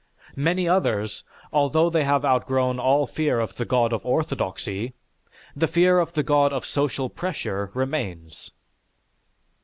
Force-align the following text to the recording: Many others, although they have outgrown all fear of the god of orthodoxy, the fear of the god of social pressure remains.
Many 0.35 0.67
others, 0.67 1.23
although 1.53 1.91
they 1.91 2.03
have 2.03 2.25
outgrown 2.25 2.79
all 2.79 3.05
fear 3.05 3.39
of 3.39 3.57
the 3.57 3.65
god 3.65 3.93
of 3.93 4.03
orthodoxy, 4.03 4.93
the 5.55 5.67
fear 5.67 5.99
of 5.99 6.13
the 6.13 6.23
god 6.23 6.51
of 6.51 6.65
social 6.65 7.07
pressure 7.07 7.69
remains. 7.75 8.49